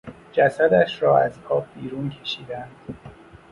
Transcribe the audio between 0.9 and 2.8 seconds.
را از آب بیرون کشیدند.